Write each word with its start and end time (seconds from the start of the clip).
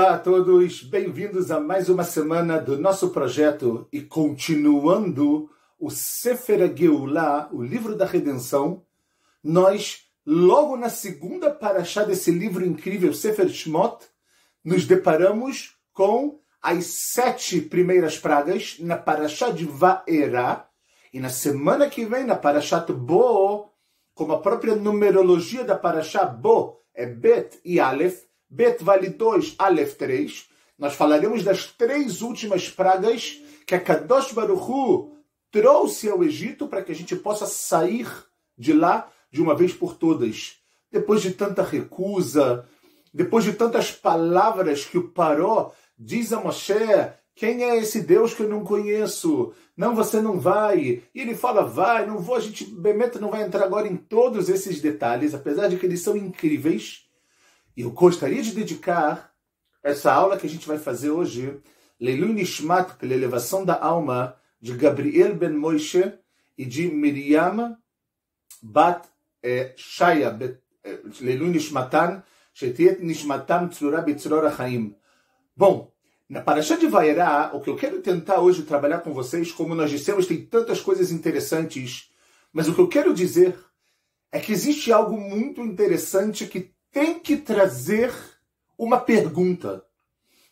Olá 0.00 0.14
a 0.14 0.18
todos, 0.18 0.82
bem-vindos 0.82 1.50
a 1.50 1.60
mais 1.60 1.90
uma 1.90 2.04
semana 2.04 2.58
do 2.58 2.78
nosso 2.78 3.10
projeto 3.10 3.86
e 3.92 4.00
continuando 4.00 5.50
o 5.78 5.90
Sefer 5.90 6.74
Geulah, 6.74 7.50
o 7.52 7.62
livro 7.62 7.94
da 7.94 8.06
redenção, 8.06 8.82
nós, 9.44 10.06
logo 10.24 10.74
na 10.78 10.88
segunda 10.88 11.50
paraxá 11.50 12.02
desse 12.02 12.30
livro 12.30 12.64
incrível, 12.64 13.12
Sefer 13.12 13.50
Shmot, 13.50 14.06
nos 14.64 14.86
deparamos 14.86 15.76
com 15.92 16.40
as 16.62 16.86
sete 16.86 17.60
primeiras 17.60 18.16
pragas 18.16 18.78
na 18.80 18.96
paraxá 18.96 19.50
de 19.50 19.66
Vaera, 19.66 20.66
e 21.12 21.20
na 21.20 21.28
semana 21.28 21.90
que 21.90 22.06
vem, 22.06 22.24
na 22.24 22.36
Parashat 22.36 22.90
Bo, 22.90 23.68
como 24.14 24.32
a 24.32 24.40
própria 24.40 24.74
numerologia 24.74 25.62
da 25.62 25.76
Parashá 25.76 26.24
Bo 26.24 26.80
é 26.94 27.04
Bet 27.04 27.60
e 27.62 27.78
Aleph, 27.78 28.29
Bet 28.50 28.82
vale 28.82 29.10
2, 29.10 29.54
Aleph 29.58 29.94
3. 29.94 30.48
Nós 30.78 30.94
falaremos 30.94 31.44
das 31.44 31.66
três 31.66 32.20
últimas 32.20 32.68
pragas 32.68 33.40
que 33.66 33.74
a 33.74 33.80
Kadosh 33.80 34.32
Baruch 34.32 34.62
Hu 34.62 35.12
trouxe 35.50 36.08
ao 36.08 36.24
Egito 36.24 36.66
para 36.66 36.82
que 36.82 36.90
a 36.90 36.94
gente 36.94 37.14
possa 37.14 37.46
sair 37.46 38.08
de 38.58 38.72
lá 38.72 39.08
de 39.30 39.40
uma 39.40 39.54
vez 39.54 39.72
por 39.72 39.94
todas. 39.94 40.56
Depois 40.90 41.22
de 41.22 41.32
tanta 41.32 41.62
recusa, 41.62 42.66
depois 43.14 43.44
de 43.44 43.52
tantas 43.52 43.92
palavras 43.92 44.84
que 44.84 44.98
o 44.98 45.08
Paró 45.08 45.72
diz 45.98 46.32
a 46.32 46.40
Moshe, 46.40 46.74
quem 47.34 47.64
é 47.64 47.76
esse 47.78 48.02
Deus 48.02 48.34
que 48.34 48.42
eu 48.42 48.48
não 48.48 48.64
conheço? 48.64 49.52
Não, 49.76 49.94
você 49.94 50.20
não 50.20 50.38
vai. 50.38 51.02
E 51.14 51.20
ele 51.20 51.34
fala, 51.34 51.62
vai, 51.62 52.06
não 52.06 52.18
vou. 52.18 52.36
A 52.36 52.40
gente, 52.40 52.64
Bemeta, 52.64 53.18
não 53.18 53.30
vai 53.30 53.42
entrar 53.42 53.64
agora 53.64 53.88
em 53.88 53.96
todos 53.96 54.48
esses 54.48 54.80
detalhes, 54.80 55.34
apesar 55.34 55.68
de 55.68 55.76
que 55.76 55.86
eles 55.86 56.02
são 56.02 56.16
incríveis. 56.16 57.06
Eu 57.80 57.90
gostaria 57.92 58.42
de 58.42 58.52
dedicar 58.52 59.32
essa 59.82 60.12
aula 60.12 60.36
que 60.36 60.46
a 60.46 60.50
gente 60.50 60.68
vai 60.68 60.78
fazer 60.78 61.10
hoje, 61.10 61.58
Leilu 61.98 62.28
Nishmat, 62.28 62.96
pela 62.96 63.14
elevação 63.14 63.64
da 63.64 63.82
alma, 63.82 64.36
de 64.60 64.76
Gabriel 64.76 65.34
ben 65.34 65.54
Moshe 65.54 66.12
e 66.58 66.66
de 66.66 66.88
Miriam 66.88 67.78
bat 68.62 69.08
eh, 69.42 69.72
Shaya, 69.78 70.36
eh, 70.84 70.98
Nishmatan, 71.22 72.22
Shetiet 72.52 73.00
Nishmatan 73.00 73.68
Tzura 73.68 74.02
Bitzror 74.02 74.54
Chaim. 74.54 74.94
Bom, 75.56 75.90
na 76.28 76.42
Paraxá 76.42 76.76
de 76.76 76.86
Vairá, 76.86 77.50
o 77.54 77.62
que 77.62 77.70
eu 77.70 77.76
quero 77.76 78.02
tentar 78.02 78.40
hoje 78.40 78.64
trabalhar 78.64 78.98
com 78.98 79.14
vocês, 79.14 79.50
como 79.50 79.74
nós 79.74 79.90
dissemos, 79.90 80.26
tem 80.26 80.44
tantas 80.44 80.82
coisas 80.82 81.10
interessantes, 81.10 82.10
mas 82.52 82.68
o 82.68 82.74
que 82.74 82.80
eu 82.82 82.88
quero 82.88 83.14
dizer 83.14 83.58
é 84.30 84.38
que 84.38 84.52
existe 84.52 84.92
algo 84.92 85.18
muito 85.18 85.62
interessante 85.62 86.46
que 86.46 86.78
tem 86.92 87.18
que 87.18 87.36
trazer 87.36 88.12
uma 88.78 88.98
pergunta. 88.98 89.84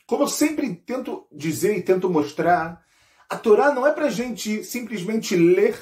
Como 0.06 0.22
eu 0.22 0.28
sempre 0.28 0.75
tento 0.75 1.27
dizer 1.33 1.77
e 1.77 1.83
tento 1.83 2.08
mostrar, 2.08 2.83
a 3.28 3.36
Torá 3.36 3.75
não 3.75 3.86
é 3.86 3.92
para 3.92 4.06
a 4.06 4.11
gente 4.11 4.64
simplesmente 4.64 5.36
ler 5.36 5.78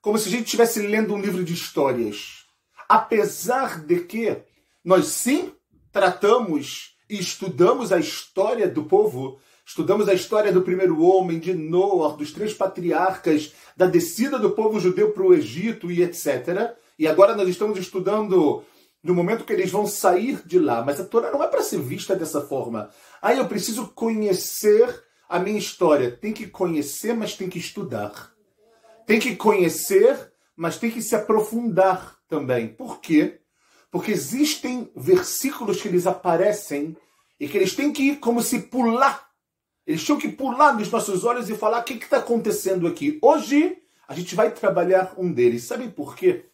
como 0.00 0.18
se 0.18 0.28
a 0.28 0.30
gente 0.30 0.44
estivesse 0.44 0.80
lendo 0.80 1.14
um 1.14 1.20
livro 1.20 1.42
de 1.42 1.54
histórias. 1.54 2.44
Apesar 2.88 3.84
de 3.84 4.00
que 4.00 4.36
nós 4.84 5.06
sim 5.06 5.52
tratamos 5.92 6.96
e 7.08 7.18
estudamos 7.18 7.92
a 7.92 7.98
história 7.98 8.68
do 8.68 8.84
povo, 8.84 9.38
estudamos 9.64 10.08
a 10.08 10.14
história 10.14 10.52
do 10.52 10.62
primeiro 10.62 11.02
homem, 11.02 11.38
de 11.38 11.54
Noah, 11.54 12.16
dos 12.16 12.32
três 12.32 12.54
patriarcas, 12.54 13.52
da 13.76 13.86
descida 13.86 14.38
do 14.38 14.50
povo 14.50 14.80
judeu 14.80 15.12
para 15.12 15.22
o 15.22 15.34
Egito 15.34 15.90
e 15.90 16.02
etc. 16.02 16.74
E 16.98 17.06
agora 17.06 17.34
nós 17.34 17.48
estamos 17.48 17.78
estudando 17.78 18.64
no 19.08 19.14
momento 19.14 19.44
que 19.44 19.54
eles 19.54 19.70
vão 19.70 19.86
sair 19.86 20.42
de 20.44 20.58
lá. 20.58 20.84
Mas 20.84 21.00
a 21.00 21.04
Torá 21.04 21.30
não 21.32 21.42
é 21.42 21.48
para 21.48 21.62
ser 21.62 21.80
vista 21.80 22.14
dessa 22.14 22.42
forma. 22.42 22.90
Ah, 23.22 23.34
eu 23.34 23.48
preciso 23.48 23.88
conhecer 23.88 25.02
a 25.26 25.38
minha 25.38 25.58
história. 25.58 26.10
Tem 26.10 26.30
que 26.30 26.46
conhecer, 26.46 27.14
mas 27.14 27.34
tem 27.34 27.48
que 27.48 27.58
estudar. 27.58 28.30
Tem 29.06 29.18
que 29.18 29.34
conhecer, 29.34 30.30
mas 30.54 30.76
tem 30.76 30.90
que 30.90 31.00
se 31.00 31.14
aprofundar 31.14 32.18
também. 32.28 32.68
Por 32.68 33.00
quê? 33.00 33.40
Porque 33.90 34.12
existem 34.12 34.92
versículos 34.94 35.80
que 35.80 35.88
eles 35.88 36.06
aparecem 36.06 36.94
e 37.40 37.48
que 37.48 37.56
eles 37.56 37.74
têm 37.74 37.90
que 37.90 38.02
ir 38.02 38.16
como 38.16 38.42
se 38.42 38.58
pular. 38.60 39.26
Eles 39.86 40.04
tinham 40.04 40.18
que 40.18 40.28
pular 40.28 40.74
nos 40.74 40.90
nossos 40.90 41.24
olhos 41.24 41.48
e 41.48 41.56
falar 41.56 41.80
o 41.80 41.84
que 41.84 41.94
está 41.94 42.18
acontecendo 42.18 42.86
aqui. 42.86 43.18
Hoje 43.22 43.78
a 44.06 44.12
gente 44.12 44.34
vai 44.34 44.50
trabalhar 44.50 45.14
um 45.16 45.32
deles. 45.32 45.64
Sabe 45.64 45.88
por 45.88 46.14
quê? 46.14 46.44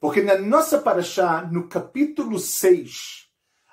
Porque 0.00 0.22
na 0.22 0.38
nossa 0.38 0.78
paraxá, 0.78 1.46
no 1.52 1.68
capítulo 1.68 2.38
6, 2.38 3.28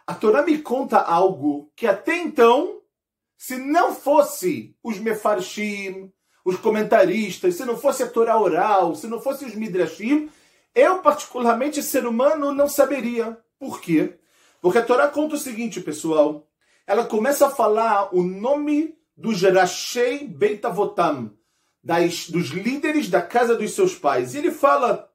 a 0.06 0.14
Torá 0.14 0.42
me 0.44 0.58
conta 0.58 0.98
algo 1.00 1.72
que 1.74 1.88
até 1.88 2.18
então, 2.18 2.82
se 3.38 3.58
não 3.58 3.96
fosse 3.96 4.76
os 4.84 5.00
mefarshim, 5.00 6.12
os 6.44 6.58
comentaristas, 6.58 7.56
se 7.56 7.64
não 7.64 7.78
fosse 7.78 8.04
a 8.04 8.10
Torá 8.10 8.38
oral, 8.38 8.94
se 8.94 9.08
não 9.08 9.22
fosse 9.22 9.46
os 9.46 9.56
midrashim, 9.56 10.30
eu, 10.76 11.00
particularmente, 11.00 11.82
ser 11.82 12.06
humano, 12.06 12.52
não 12.52 12.68
saberia. 12.68 13.38
Por 13.58 13.80
quê? 13.80 14.20
Porque 14.62 14.80
a 14.80 14.86
Torá 14.86 15.08
conta 15.08 15.36
o 15.36 15.40
seguinte, 15.40 15.80
pessoal. 15.80 16.46
Ela 16.86 17.06
começa 17.06 17.48
a 17.48 17.52
falar 17.52 18.14
o 18.14 18.22
nome 18.22 18.98
dos 19.16 19.42
Rashei 19.42 20.28
Beit 20.28 20.66
Avotam, 20.66 21.32
das, 21.82 22.30
dos 22.30 22.50
líderes 22.50 23.10
da 23.10 23.22
casa 23.22 23.56
dos 23.56 23.72
seus 23.72 23.96
pais. 23.96 24.36
E 24.36 24.40
ele 24.40 24.52
fala 24.52 25.10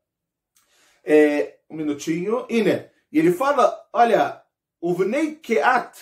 é, 1.05 1.57
um 1.69 1.77
minutinho. 1.77 2.47
Ine. 2.49 2.87
E 3.11 3.19
ele 3.19 3.33
fala, 3.33 3.77
olha, 3.93 4.43
Uvnei 4.81 5.35
Keat, 5.37 5.99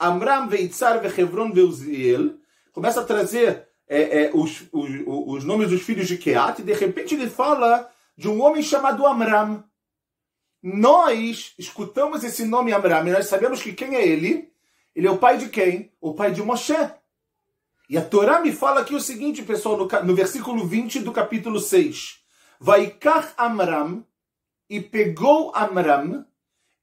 Amram 0.00 0.48
Veitzar 0.48 1.00
Vechevron 1.00 1.52
Veuziel, 1.52 2.34
começa 2.72 3.00
a 3.00 3.04
trazer 3.04 3.68
é, 3.86 4.24
é, 4.24 4.30
os, 4.32 4.64
os, 4.72 4.90
os 5.06 5.44
nomes 5.44 5.70
dos 5.70 5.82
filhos 5.82 6.08
de 6.08 6.16
Keat, 6.16 6.60
e 6.60 6.64
de 6.64 6.72
repente 6.72 7.14
ele 7.14 7.28
fala 7.28 7.90
de 8.16 8.28
um 8.28 8.42
homem 8.42 8.62
chamado 8.62 9.06
Amram. 9.06 9.62
Nós 10.62 11.54
escutamos 11.58 12.24
esse 12.24 12.44
nome 12.44 12.72
Amram 12.72 13.06
e 13.06 13.12
nós 13.12 13.26
sabemos 13.26 13.62
que 13.62 13.72
quem 13.72 13.94
é 13.94 14.06
ele? 14.06 14.52
Ele 14.94 15.06
é 15.06 15.10
o 15.10 15.18
pai 15.18 15.38
de 15.38 15.48
quem? 15.48 15.92
O 16.00 16.14
pai 16.14 16.32
de 16.32 16.42
Moshe. 16.42 16.74
E 17.88 17.96
a 17.96 18.04
Torá 18.04 18.40
me 18.40 18.52
fala 18.52 18.80
aqui 18.80 18.94
o 18.94 19.00
seguinte, 19.00 19.42
pessoal, 19.42 19.76
no, 19.76 19.86
no 19.86 20.14
versículo 20.14 20.66
20 20.66 21.00
do 21.00 21.12
capítulo 21.12 21.60
6. 21.60 22.18
Vaikach 22.60 23.32
Amram 23.38 24.04
e 24.68 24.80
pegou 24.80 25.52
Amram 25.54 26.24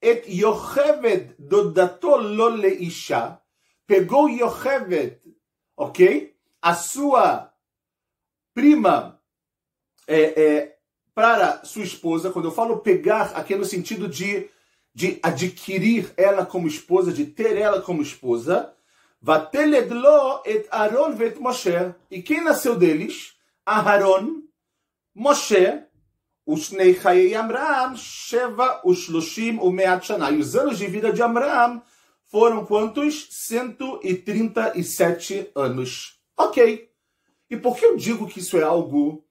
et 0.02 0.28
Yocheved 0.28 1.36
dodato 1.38 2.18
lo 2.18 2.50
leisha, 2.50 3.40
pegou 3.88 4.30
Yocheved, 4.30 5.20
ok? 5.78 6.36
A 6.62 6.74
sua 6.74 7.54
prima 8.54 9.22
é, 10.08 10.44
é, 10.44 10.78
para 11.14 11.64
sua 11.64 11.84
esposa. 11.84 12.32
Quando 12.32 12.46
eu 12.46 12.52
falo 12.52 12.80
pegar, 12.80 13.32
aqui 13.36 13.54
é 13.54 13.58
no 13.58 13.66
sentido 13.66 14.08
de, 14.08 14.50
de 14.94 15.20
adquirir 15.22 16.14
ela 16.18 16.46
como 16.46 16.68
esposa, 16.68 17.12
de 17.12 17.26
ter 17.26 17.58
ela 17.58 17.82
como 17.82 18.02
esposa. 18.02 18.74
Vateledlo 19.22 20.42
et 20.46 20.68
Aaron 20.70 21.16
vet 21.16 21.40
Moshe. 21.40 21.96
E 22.12 22.22
quem 22.22 22.44
nasceu 22.44 22.76
deles? 22.76 23.36
Aharon, 23.66 24.44
Moshe 25.16 25.84
Usnei 26.46 26.94
Chayei 26.94 27.34
Amram, 27.34 27.96
Sheva 27.96 28.82
Ushloshim 28.86 29.58
Umeat 29.58 30.06
Shana. 30.06 30.30
E 30.32 30.38
os 30.38 30.56
anos 30.56 30.78
de 30.78 30.86
vida 30.86 31.12
de 31.12 31.24
Amram 31.24 31.82
foram 32.28 32.64
quantos? 32.66 33.28
137 33.32 35.50
anos. 35.56 36.20
Ok. 36.38 36.92
E 37.50 37.58
por 37.58 37.78
que 37.78 37.86
eu 37.86 37.96
digo 37.96 38.28
que 38.28 38.40
isso 38.40 38.58
é 38.58 38.64
algo 38.64 39.26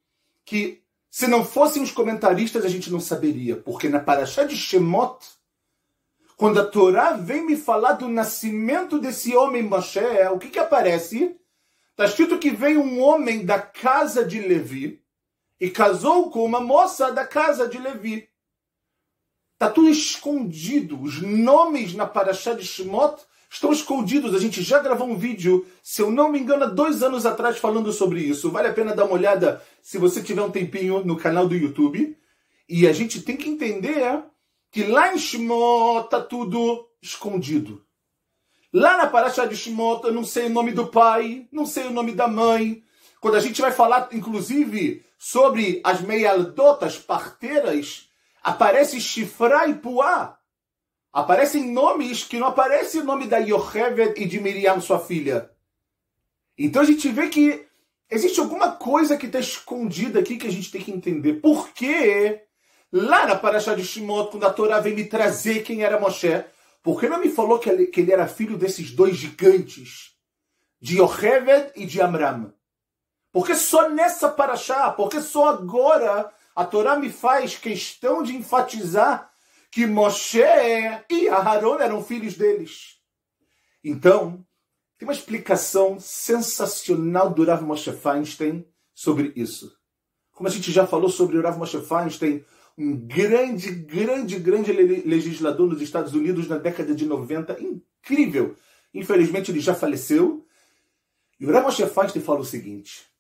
que, 0.44 0.82
se 1.10 1.26
não 1.26 1.44
fossem 1.44 1.82
os 1.82 1.92
comentaristas, 1.92 2.64
a 2.64 2.68
gente 2.68 2.90
não 2.90 3.00
saberia? 3.00 3.56
Porque 3.56 3.88
na 3.88 4.00
Parashá 4.00 4.44
de 4.44 4.56
Shemot, 4.56 5.18
quando 6.36 6.60
a 6.60 6.64
Torá 6.64 7.12
vem 7.12 7.46
me 7.46 7.56
falar 7.56 7.92
do 7.92 8.08
nascimento 8.08 8.98
desse 8.98 9.36
homem 9.36 9.62
Moshe, 9.62 10.00
o 10.32 10.38
que 10.38 10.48
que 10.48 10.58
aparece? 10.58 11.36
Está 11.90 12.06
escrito 12.06 12.38
que 12.38 12.50
vem 12.50 12.76
um 12.76 13.00
homem 13.00 13.44
da 13.44 13.60
casa 13.60 14.24
de 14.24 14.40
Levi, 14.40 15.03
e 15.64 15.70
casou 15.70 16.30
com 16.30 16.44
uma 16.44 16.60
moça 16.60 17.10
da 17.10 17.26
casa 17.26 17.66
de 17.66 17.78
Levi. 17.78 18.28
Está 19.54 19.70
tudo 19.70 19.88
escondido. 19.88 21.00
Os 21.00 21.22
nomes 21.22 21.94
na 21.94 22.04
Parashá 22.04 22.52
de 22.52 22.66
Shemot 22.66 23.22
estão 23.48 23.72
escondidos. 23.72 24.34
A 24.34 24.38
gente 24.38 24.62
já 24.62 24.78
gravou 24.78 25.08
um 25.08 25.16
vídeo, 25.16 25.66
se 25.82 26.02
eu 26.02 26.10
não 26.10 26.30
me 26.30 26.38
engano, 26.38 26.64
há 26.64 26.66
dois 26.66 27.02
anos 27.02 27.24
atrás 27.24 27.56
falando 27.56 27.90
sobre 27.94 28.20
isso. 28.20 28.50
Vale 28.50 28.68
a 28.68 28.74
pena 28.74 28.94
dar 28.94 29.06
uma 29.06 29.14
olhada 29.14 29.62
se 29.80 29.96
você 29.96 30.22
tiver 30.22 30.42
um 30.42 30.50
tempinho 30.50 31.02
no 31.02 31.16
canal 31.16 31.48
do 31.48 31.56
YouTube. 31.56 32.14
E 32.68 32.86
a 32.86 32.92
gente 32.92 33.22
tem 33.22 33.34
que 33.34 33.48
entender 33.48 34.22
que 34.70 34.84
lá 34.84 35.14
em 35.14 35.18
Shemot 35.18 36.04
está 36.04 36.20
tudo 36.20 36.86
escondido. 37.00 37.82
Lá 38.70 38.98
na 38.98 39.06
Parashá 39.06 39.46
de 39.46 39.56
Shemot 39.56 40.04
eu 40.04 40.12
não 40.12 40.24
sei 40.24 40.44
o 40.44 40.50
nome 40.50 40.72
do 40.72 40.88
pai, 40.88 41.48
não 41.50 41.64
sei 41.64 41.86
o 41.86 41.90
nome 41.90 42.12
da 42.12 42.28
mãe. 42.28 42.84
Quando 43.18 43.36
a 43.36 43.40
gente 43.40 43.62
vai 43.62 43.72
falar, 43.72 44.10
inclusive, 44.12 45.02
sobre 45.24 45.80
as 45.82 46.02
meialdotas 46.02 46.98
parteiras, 46.98 48.10
aparece 48.42 49.00
Shifra 49.00 49.66
e 49.66 49.74
Puá. 49.74 50.38
aparecem 51.10 51.72
nomes 51.72 52.24
que 52.24 52.38
não 52.38 52.48
aparece 52.48 52.98
o 52.98 53.04
nome 53.04 53.26
da 53.26 53.38
Yocheved 53.38 54.20
e 54.20 54.26
de 54.26 54.38
Miriam, 54.38 54.82
sua 54.82 55.00
filha. 55.00 55.50
Então 56.58 56.82
a 56.82 56.84
gente 56.84 57.08
vê 57.08 57.30
que 57.30 57.66
existe 58.10 58.38
alguma 58.38 58.72
coisa 58.72 59.16
que 59.16 59.24
está 59.24 59.38
escondida 59.38 60.20
aqui 60.20 60.36
que 60.36 60.46
a 60.46 60.52
gente 60.52 60.70
tem 60.70 60.82
que 60.82 60.92
entender. 60.92 61.40
Por 61.40 61.70
que 61.70 62.42
lá 62.92 63.26
na 63.26 63.34
Parashá 63.34 63.74
de 63.74 63.82
Shimot, 63.82 64.30
quando 64.30 64.44
a 64.44 64.52
Torá 64.52 64.78
vem 64.78 64.94
me 64.94 65.06
trazer 65.06 65.62
quem 65.62 65.84
era 65.84 65.98
Moshe, 65.98 66.44
por 66.82 67.00
que 67.00 67.08
não 67.08 67.18
me 67.18 67.30
falou 67.30 67.58
que 67.58 67.70
ele, 67.70 67.86
que 67.86 68.02
ele 68.02 68.12
era 68.12 68.28
filho 68.28 68.58
desses 68.58 68.90
dois 68.90 69.16
gigantes? 69.16 70.18
De 70.78 70.98
Yocheved 70.98 71.72
e 71.76 71.86
de 71.86 71.98
Amram. 72.02 72.52
Porque 73.34 73.56
só 73.56 73.90
nessa 73.90 74.28
Parashá, 74.28 74.92
porque 74.92 75.20
só 75.20 75.48
agora 75.48 76.32
a 76.54 76.64
Torá 76.64 76.96
me 76.96 77.10
faz 77.10 77.56
questão 77.58 78.22
de 78.22 78.36
enfatizar 78.36 79.28
que 79.72 79.88
Moshe 79.88 80.38
e 81.10 81.28
Aharon 81.28 81.80
eram 81.80 82.00
filhos 82.00 82.34
deles. 82.34 83.00
Então, 83.82 84.46
tem 84.96 85.08
uma 85.08 85.12
explicação 85.12 85.98
sensacional 85.98 87.28
do 87.28 87.44
Rav 87.44 87.60
Moshe 87.64 87.90
Feinstein 87.90 88.64
sobre 88.94 89.32
isso. 89.34 89.76
Como 90.30 90.48
a 90.48 90.52
gente 90.52 90.70
já 90.70 90.86
falou 90.86 91.10
sobre 91.10 91.36
o 91.36 91.42
Rav 91.42 91.58
Moshe 91.58 91.80
Feinstein, 91.80 92.44
um 92.78 92.96
grande, 92.96 93.72
grande, 93.72 94.38
grande 94.38 94.72
legislador 94.72 95.66
nos 95.68 95.82
Estados 95.82 96.14
Unidos 96.14 96.46
na 96.46 96.56
década 96.56 96.94
de 96.94 97.04
90, 97.04 97.60
incrível. 97.60 98.54
Infelizmente 98.94 99.50
ele 99.50 99.58
já 99.58 99.74
faleceu. 99.74 100.46
E 101.40 101.44
o 101.44 101.52
Rav 101.52 101.64
Moshe 101.64 101.84
Feinstein 101.84 102.22
fala 102.22 102.38
o 102.38 102.44
seguinte: 102.44 103.12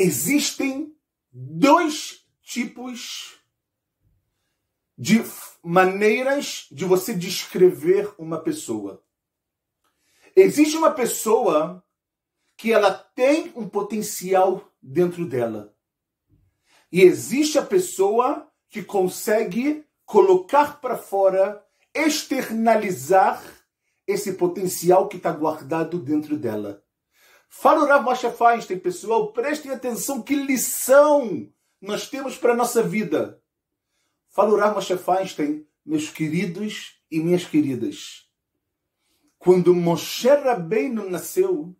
existem 0.00 0.96
dois 1.30 2.26
tipos 2.42 3.38
de 4.96 5.22
maneiras 5.62 6.66
de 6.70 6.84
você 6.84 7.14
descrever 7.14 8.12
uma 8.18 8.40
pessoa. 8.40 9.04
Existe 10.34 10.76
uma 10.76 10.90
pessoa 10.90 11.84
que 12.56 12.72
ela 12.72 12.92
tem 12.92 13.52
um 13.54 13.68
potencial 13.68 14.70
dentro 14.82 15.26
dela. 15.26 15.74
E 16.90 17.02
existe 17.02 17.58
a 17.58 17.64
pessoa 17.64 18.50
que 18.68 18.82
consegue 18.82 19.84
colocar 20.06 20.80
para 20.80 20.96
fora, 20.96 21.64
externalizar 21.94 23.42
esse 24.06 24.32
potencial 24.32 25.08
que 25.08 25.18
está 25.18 25.30
guardado 25.30 25.98
dentro 25.98 26.36
dela. 26.36 26.82
Fala 27.52 27.82
o 27.82 27.86
Rav 27.86 28.04
Moshe 28.04 28.30
Feinstein, 28.30 28.78
pessoal, 28.78 29.32
prestem 29.32 29.72
atenção 29.72 30.22
que 30.22 30.36
lição 30.36 31.52
nós 31.80 32.08
temos 32.08 32.38
para 32.38 32.52
a 32.52 32.56
nossa 32.56 32.80
vida. 32.80 33.42
Fala 34.28 34.50
o 34.50 34.56
Rav 34.56 34.76
Moshe 34.76 34.96
Feinstein, 34.96 35.66
meus 35.84 36.08
queridos 36.08 37.02
e 37.10 37.18
minhas 37.18 37.44
queridas. 37.44 38.28
Quando 39.36 39.74
Moshe 39.74 40.28
Rabbeinu 40.28 41.10
nasceu, 41.10 41.76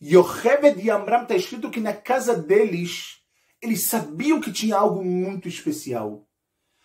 Yocheved 0.00 0.80
e 0.82 0.90
Amram 0.90 1.24
está 1.24 1.36
escrito 1.36 1.70
que 1.70 1.80
na 1.80 1.92
casa 1.92 2.34
deles, 2.34 3.22
eles 3.60 3.82
sabiam 3.82 4.40
que 4.40 4.50
tinha 4.50 4.78
algo 4.78 5.04
muito 5.04 5.46
especial. 5.46 6.26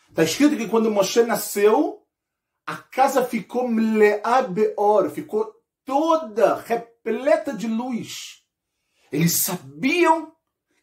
Está 0.10 0.24
escrito 0.24 0.57
que 0.57 0.68
quando 0.68 0.92
Moshe 0.92 1.24
nasceu, 1.24 2.06
a 2.68 2.75
casa 2.75 3.24
ficou 3.24 3.69
mle'a 3.69 4.42
beor, 4.42 5.10
ficou 5.10 5.50
toda 5.86 6.56
repleta 6.56 6.92
de 7.57 7.67
luz. 7.67 8.44
Eles 9.11 9.44
sabiam 9.44 10.33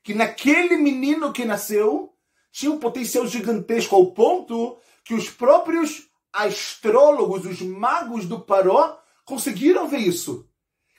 que 0.03 0.15
naquele 0.15 0.77
menino 0.77 1.33
que 1.33 1.45
nasceu 1.45 2.13
tinha 2.53 2.73
um 2.73 2.79
potencial 2.79 3.27
gigantesco 3.27 3.95
ao 3.95 4.13
ponto 4.13 4.77
que 5.05 5.15
os 5.15 5.31
próprios 5.31 6.09
astrólogos, 6.33 7.45
os 7.45 7.61
magos 7.61 8.27
do 8.27 8.41
Paró, 8.41 8.99
conseguiram 9.25 9.89
ver 9.89 9.99
isso. 9.99 10.49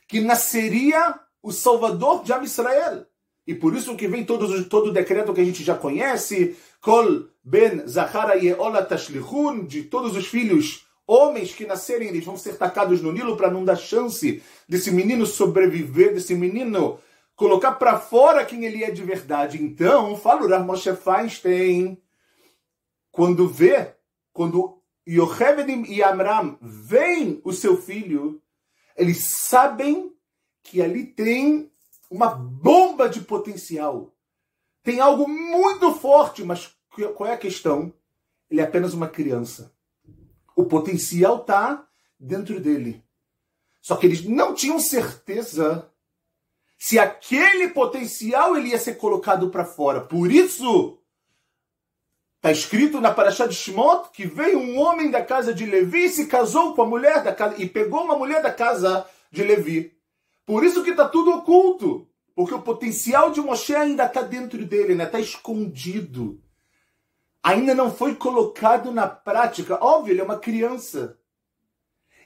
Que 0.07 0.19
nasceria 0.19 1.19
o 1.41 1.51
Salvador 1.51 2.23
de 2.23 2.33
Israel. 2.43 3.05
E 3.45 3.55
por 3.55 3.75
isso 3.75 3.95
que 3.95 4.07
vem 4.07 4.23
todo, 4.23 4.65
todo 4.65 4.89
o 4.89 4.93
decreto 4.93 5.33
que 5.33 5.41
a 5.41 5.45
gente 5.45 5.63
já 5.63 5.75
conhece, 5.75 6.55
Kol 6.79 7.27
ben 7.43 7.87
Zahara 7.87 8.35
Yeola 8.35 8.83
Tashlichun, 8.83 9.65
de 9.65 9.83
todos 9.83 10.15
os 10.15 10.27
filhos 10.27 10.85
homens 11.11 11.53
que 11.53 11.65
nascerem, 11.65 12.07
eles 12.07 12.23
vão 12.23 12.37
ser 12.37 12.57
tacados 12.57 13.01
no 13.01 13.11
Nilo 13.11 13.35
para 13.35 13.51
não 13.51 13.65
dar 13.65 13.75
chance 13.75 14.41
desse 14.67 14.91
menino 14.91 15.25
sobreviver, 15.25 16.13
desse 16.13 16.33
menino 16.33 16.99
colocar 17.35 17.73
para 17.73 17.99
fora 17.99 18.45
quem 18.45 18.63
ele 18.65 18.83
é 18.83 18.91
de 18.91 19.03
verdade. 19.03 19.61
Então, 19.61 20.15
fala 20.15 20.45
o 20.45 20.63
Moshe 20.63 20.95
Feinstein, 20.95 22.01
quando 23.11 23.47
vê, 23.47 23.93
quando 24.31 24.81
Yochevedim 25.07 25.83
e 25.91 26.01
Amram 26.01 26.57
veem 26.61 27.41
o 27.43 27.51
seu 27.51 27.75
filho, 27.75 28.41
eles 28.95 29.35
sabem 29.37 30.15
que 30.63 30.81
ali 30.81 31.05
tem 31.05 31.69
uma 32.09 32.27
bomba 32.27 33.09
de 33.09 33.19
potencial. 33.19 34.15
Tem 34.81 35.01
algo 35.01 35.27
muito 35.27 35.93
forte, 35.93 36.43
mas 36.43 36.73
qual 37.15 37.29
é 37.29 37.33
a 37.33 37.37
questão? 37.37 37.93
Ele 38.49 38.61
é 38.61 38.63
apenas 38.63 38.93
uma 38.93 39.09
criança. 39.09 39.73
O 40.61 40.65
potencial 40.65 41.41
está 41.41 41.87
dentro 42.19 42.59
dele. 42.59 43.03
Só 43.81 43.95
que 43.95 44.05
eles 44.05 44.23
não 44.23 44.53
tinham 44.53 44.79
certeza 44.79 45.89
se 46.77 46.99
aquele 46.99 47.69
potencial 47.69 48.55
ele 48.55 48.69
ia 48.69 48.77
ser 48.77 48.95
colocado 48.95 49.49
para 49.49 49.65
fora. 49.65 50.01
Por 50.01 50.31
isso, 50.31 50.99
está 52.35 52.51
escrito 52.51 53.01
na 53.01 53.11
Parashá 53.11 53.47
de 53.47 53.55
Shimot 53.55 54.11
que 54.13 54.27
veio 54.27 54.59
um 54.59 54.77
homem 54.77 55.09
da 55.09 55.25
casa 55.25 55.51
de 55.51 55.65
Levi 55.65 56.05
e 56.05 56.09
se 56.09 56.27
casou 56.27 56.75
com 56.75 56.83
a 56.83 56.87
mulher 56.87 57.23
da 57.23 57.33
casa 57.33 57.55
e 57.57 57.67
pegou 57.67 58.03
uma 58.03 58.15
mulher 58.15 58.43
da 58.43 58.53
casa 58.53 59.07
de 59.31 59.43
Levi. 59.43 59.97
Por 60.45 60.63
isso 60.63 60.83
que 60.83 60.91
está 60.91 61.09
tudo 61.09 61.31
oculto. 61.31 62.07
Porque 62.35 62.53
o 62.53 62.61
potencial 62.61 63.31
de 63.31 63.41
Moshe 63.41 63.75
ainda 63.75 64.05
está 64.05 64.21
dentro 64.21 64.63
dele, 64.63 65.01
está 65.01 65.19
escondido. 65.19 66.39
Ainda 67.43 67.73
não 67.73 67.91
foi 67.91 68.15
colocado 68.15 68.91
na 68.91 69.07
prática. 69.07 69.77
Óbvio, 69.83 70.13
ele 70.13 70.21
é 70.21 70.23
uma 70.23 70.39
criança. 70.39 71.17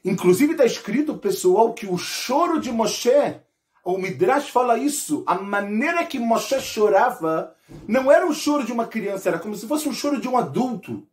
Inclusive 0.03 0.51
está 0.51 0.65
escrito, 0.65 1.17
pessoal, 1.17 1.73
que 1.73 1.87
o 1.87 1.97
choro 1.97 2.59
de 2.59 2.71
Moshe 2.71 3.41
o 3.85 3.99
Midrash 3.99 4.49
fala 4.49 4.79
isso. 4.79 5.23
A 5.27 5.35
maneira 5.35 6.03
que 6.03 6.17
Moshe 6.17 6.59
chorava 6.59 7.55
não 7.87 8.11
era 8.11 8.25
o 8.25 8.33
choro 8.33 8.65
de 8.65 8.71
uma 8.71 8.87
criança, 8.87 9.29
era 9.29 9.37
como 9.37 9.55
se 9.55 9.67
fosse 9.67 9.87
um 9.87 9.93
choro 9.93 10.19
de 10.19 10.27
um 10.27 10.35
adulto. 10.35 11.07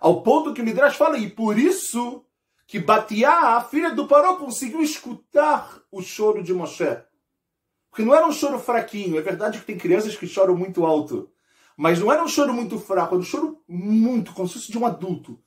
Ao 0.00 0.22
ponto 0.22 0.54
que 0.54 0.62
o 0.62 0.64
Midrash 0.64 0.96
fala, 0.96 1.18
e 1.18 1.28
por 1.28 1.58
isso 1.58 2.24
que 2.68 2.78
Batiá, 2.78 3.56
a 3.56 3.60
filha 3.64 3.90
do 3.90 4.06
Paró, 4.06 4.36
conseguiu 4.36 4.80
escutar 4.80 5.82
o 5.90 6.00
choro 6.00 6.40
de 6.40 6.54
Moshe. 6.54 6.98
Porque 7.90 8.04
não 8.04 8.14
era 8.14 8.26
um 8.26 8.32
choro 8.32 8.60
fraquinho. 8.60 9.18
É 9.18 9.22
verdade 9.22 9.58
que 9.58 9.66
tem 9.66 9.76
crianças 9.76 10.14
que 10.14 10.26
choram 10.26 10.56
muito 10.56 10.86
alto. 10.86 11.28
Mas 11.76 11.98
não 11.98 12.10
era 12.10 12.24
um 12.24 12.28
choro 12.28 12.54
muito 12.54 12.78
fraco, 12.78 13.14
era 13.14 13.20
um 13.20 13.24
choro 13.24 13.62
muito, 13.68 14.32
como 14.32 14.48
se 14.48 14.54
fosse 14.54 14.72
de 14.72 14.78
um 14.78 14.86
adulto. 14.86 15.38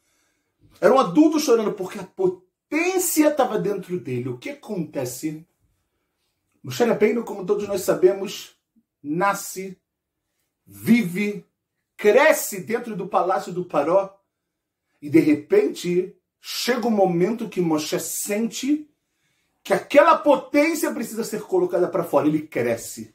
Era 0.80 0.94
um 0.94 1.00
adulto 1.00 1.40
chorando 1.40 1.74
porque 1.74 2.00
a 2.00 2.04
potência 2.04 3.30
estava 3.30 3.58
dentro 3.58 4.00
dele. 4.00 4.30
O 4.30 4.38
que 4.38 4.52
acontece 4.52 5.46
Moshe 6.64 6.84
Rabbeinu, 6.84 7.24
como 7.24 7.46
todos 7.46 7.68
nós 7.68 7.82
sabemos, 7.82 8.56
nasce, 9.02 9.80
vive, 10.66 11.46
cresce 11.96 12.62
dentro 12.62 12.96
do 12.96 13.08
palácio 13.08 13.54
do 13.54 13.66
Paró 13.66 14.20
e 15.02 15.10
de 15.10 15.20
repente 15.20 16.16
chega 16.42 16.86
o 16.86 16.90
um 16.90 16.96
momento 16.96 17.50
que 17.50 17.62
Moshe 17.62 18.00
sente 18.00 18.90
que 19.64 19.74
aquela 19.74 20.18
potência 20.18 20.94
precisa 20.94 21.24
ser 21.24 21.42
colocada 21.44 21.88
para 21.88 22.04
fora. 22.04 22.28
Ele 22.28 22.42
cresce. 22.42 23.14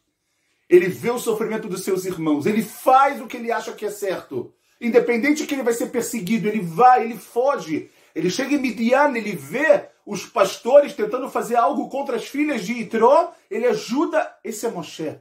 Ele 0.69 0.89
vê 0.89 1.11
o 1.11 1.19
sofrimento 1.19 1.69
dos 1.69 1.85
seus 1.85 2.05
irmãos. 2.05 2.47
Ele 2.47 2.63
faz 2.63 3.21
o 3.21 3.27
que 3.27 3.37
ele 3.37 3.53
acha 3.53 3.73
que 3.73 3.85
é 3.85 3.91
certo. 3.91 4.55
Independente 4.81 5.47
que 5.47 5.55
ele 5.55 5.63
vai 5.63 5.73
ser 5.73 5.87
perseguido, 5.87 6.49
ele 6.49 6.61
vai, 6.61 7.05
ele 7.05 7.19
foge. 7.19 7.91
Ele 8.15 8.31
chega 8.31 8.55
em 8.55 8.59
Midian, 8.59 9.17
ele 9.17 9.35
vê 9.35 9.89
os 10.07 10.27
pastores 10.27 10.95
tentando 10.95 11.31
fazer 11.31 11.57
algo 11.57 11.89
contra 11.89 12.17
as 12.17 12.27
filhas 12.27 12.65
de 12.65 12.75
Itró, 12.75 13.33
ele 13.51 13.67
ajuda. 13.67 14.39
Esse 14.45 14.67
é 14.67 14.71
Moshe. 14.71 15.21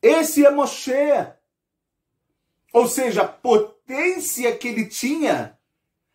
Esse 0.00 0.46
é 0.46 0.50
Moshe. 0.50 0.92
Ou 2.72 2.86
seja, 2.86 3.22
a 3.22 3.28
potência 3.28 4.56
que 4.56 4.68
ele 4.68 4.86
tinha, 4.86 5.58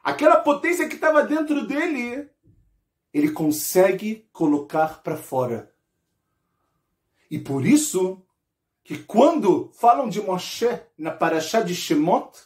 aquela 0.04 0.38
potência 0.38 0.88
que 0.88 0.96
estava 0.96 1.24
dentro 1.24 1.66
dele, 1.68 2.30
ele 3.14 3.32
consegue 3.32 4.28
colocar 4.32 5.02
para 5.04 5.18
fora. 5.18 5.71
E 7.32 7.40
por 7.40 7.66
isso 7.66 8.22
que 8.84 8.98
quando 8.98 9.72
falam 9.74 10.10
de 10.10 10.22
Moshe 10.22 10.68
na 10.98 11.12
Parashá 11.12 11.62
de 11.62 11.74
Shemot, 11.74 12.38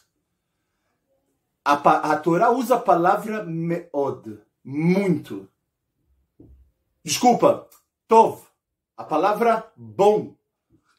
a, 1.64 1.72
a 2.12 2.16
Torá 2.16 2.52
usa 2.52 2.76
a 2.76 2.80
palavra 2.80 3.42
meod 3.42 4.40
muito. 4.62 5.48
Desculpa, 7.02 7.68
tov, 8.06 8.46
a 8.96 9.02
palavra 9.02 9.72
bom, 9.76 10.36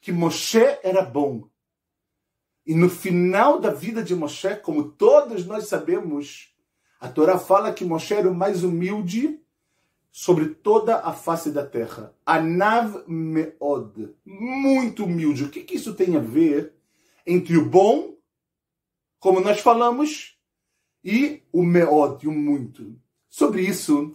que 0.01 0.12
Moshe 0.12 0.79
era 0.84 1.01
bom. 1.01 1.48
E 2.65 2.75
no 2.75 2.89
final 2.89 3.58
da 3.58 3.72
vida 3.72 4.03
de 4.03 4.13
Moshe, 4.13 4.58
como 4.58 4.91
todos 4.91 5.46
nós 5.46 5.70
sabemos, 5.70 6.53
a 7.00 7.08
Torá 7.08 7.39
fala 7.39 7.72
que 7.72 7.86
Moshe 7.86 8.13
era 8.13 8.29
o 8.29 8.36
mais 8.36 8.65
humilde 8.65 9.41
sobre 10.11 10.47
toda 10.47 10.99
a 10.99 11.13
face 11.13 11.51
da 11.51 11.65
terra. 11.65 12.13
Anav 12.25 13.03
meod, 13.07 14.15
muito 14.25 15.05
humilde. 15.05 15.43
O 15.43 15.49
que, 15.49 15.63
que 15.63 15.75
isso 15.75 15.93
tem 15.93 16.15
a 16.15 16.19
ver 16.19 16.73
entre 17.25 17.57
o 17.57 17.65
bom, 17.65 18.15
como 19.19 19.39
nós 19.39 19.59
falamos, 19.59 20.37
e 21.03 21.43
o 21.51 21.63
meod, 21.63 22.27
o 22.27 22.31
muito? 22.31 22.99
Sobre 23.29 23.61
isso, 23.61 24.13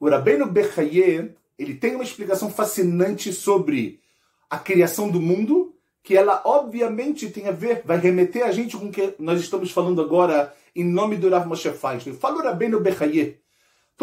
o 0.00 0.08
Rabbeinu 0.08 0.46
Bechaye, 0.46 1.34
ele 1.58 1.74
tem 1.74 1.94
uma 1.94 2.04
explicação 2.04 2.50
fascinante 2.50 3.32
sobre 3.32 4.00
a 4.48 4.58
criação 4.58 5.10
do 5.10 5.20
mundo, 5.20 5.74
que 6.02 6.16
ela 6.16 6.42
obviamente 6.44 7.30
tem 7.30 7.46
a 7.46 7.52
ver, 7.52 7.82
vai 7.84 7.98
remeter 7.98 8.44
a 8.44 8.52
gente 8.52 8.76
com 8.76 8.86
o 8.86 8.90
que 8.90 9.14
nós 9.18 9.40
estamos 9.40 9.70
falando 9.70 10.00
agora 10.00 10.54
em 10.74 10.84
nome 10.84 11.16
do 11.16 11.28
Rav 11.28 11.46
Moshe 11.46 11.70
Feinstein. 11.70 12.14
Fala 12.14 12.38
o 12.38 12.42
Rabbeinu 12.42 12.80
Bechaye. 12.80 13.41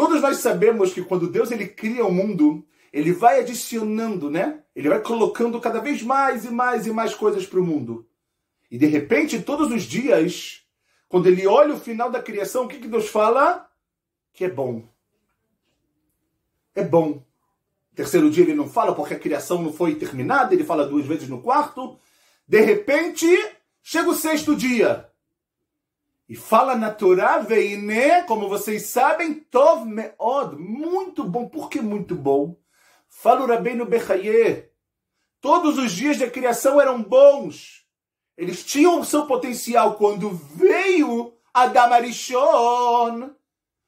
Todos 0.00 0.22
nós 0.22 0.38
sabemos 0.38 0.94
que 0.94 1.02
quando 1.02 1.30
Deus 1.30 1.50
ele 1.50 1.66
cria 1.66 2.06
o 2.06 2.12
mundo, 2.12 2.66
ele 2.92 3.12
vai 3.12 3.40
adicionando, 3.40 4.30
né? 4.30 4.62
Ele 4.74 4.88
vai 4.88 5.00
colocando 5.00 5.60
cada 5.60 5.80
vez 5.80 6.02
mais 6.02 6.44
e 6.44 6.50
mais 6.50 6.86
e 6.86 6.92
mais 6.92 7.14
coisas 7.14 7.46
para 7.46 7.60
o 7.60 7.66
mundo. 7.66 8.06
E 8.70 8.78
de 8.78 8.86
repente, 8.86 9.42
todos 9.42 9.70
os 9.70 9.82
dias, 9.82 10.62
quando 11.08 11.26
ele 11.26 11.46
olha 11.46 11.74
o 11.74 11.80
final 11.80 12.10
da 12.10 12.22
criação, 12.22 12.64
o 12.64 12.68
que, 12.68 12.78
que 12.78 12.88
Deus 12.88 13.08
fala? 13.08 13.68
Que 14.32 14.44
é 14.44 14.48
bom 14.48 14.84
é 16.74 16.84
bom. 16.84 17.22
Terceiro 17.94 18.30
dia 18.30 18.44
ele 18.44 18.54
não 18.54 18.68
fala 18.68 18.94
porque 18.94 19.14
a 19.14 19.18
criação 19.18 19.62
não 19.62 19.72
foi 19.72 19.94
terminada, 19.94 20.54
ele 20.54 20.64
fala 20.64 20.86
duas 20.86 21.06
vezes 21.06 21.28
no 21.28 21.42
quarto. 21.42 21.98
De 22.46 22.60
repente, 22.60 23.26
chega 23.82 24.08
o 24.08 24.14
sexto 24.14 24.56
dia. 24.56 25.09
E 26.30 26.36
fala 26.36 26.76
na 26.76 26.92
Torá, 26.92 27.38
Veine, 27.38 28.22
como 28.22 28.48
vocês 28.48 28.86
sabem, 28.86 29.34
Tov 29.34 29.84
Meod, 29.84 30.54
muito 30.56 31.24
bom. 31.24 31.48
Por 31.48 31.68
que 31.68 31.80
muito 31.80 32.14
bom? 32.14 32.56
Fala 33.08 33.42
o 33.42 33.48
Rabbeinu 33.48 33.84
Bechaye. 33.84 34.70
Todos 35.40 35.76
os 35.76 35.90
dias 35.90 36.18
da 36.18 36.30
criação 36.30 36.80
eram 36.80 37.02
bons. 37.02 37.84
Eles 38.36 38.64
tinham 38.64 39.00
o 39.00 39.04
seu 39.04 39.26
potencial. 39.26 39.96
Quando 39.96 40.30
veio 40.30 41.34
Adam 41.52 41.94
Arishon, 41.94 43.30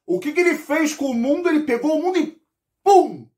o 0.04 0.18
que, 0.18 0.32
que 0.32 0.40
ele 0.40 0.58
fez 0.58 0.96
com 0.96 1.12
o 1.12 1.14
mundo? 1.14 1.48
Ele 1.48 1.60
pegou 1.60 1.96
o 1.96 2.02
mundo 2.02 2.18
e 2.18 2.42
pum! 2.82 3.30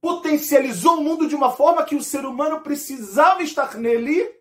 Potencializou 0.00 0.98
o 0.98 1.02
mundo 1.02 1.26
de 1.26 1.34
uma 1.34 1.50
forma 1.50 1.84
que 1.84 1.96
o 1.96 2.02
ser 2.04 2.24
humano 2.24 2.60
precisava 2.60 3.42
estar 3.42 3.76
nele 3.76 4.37